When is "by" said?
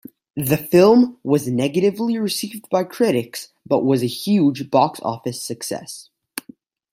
2.71-2.85